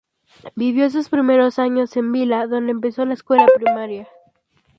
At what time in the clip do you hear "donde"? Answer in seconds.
2.47-2.71